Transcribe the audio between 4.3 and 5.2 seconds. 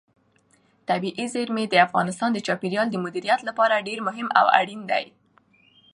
او اړین دي.